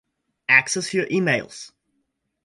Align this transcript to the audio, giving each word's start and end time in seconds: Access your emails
Access 0.49 0.95
your 0.95 1.05
emails 1.11 1.71